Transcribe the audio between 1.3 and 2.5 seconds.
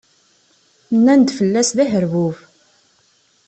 fell-as d aherbub.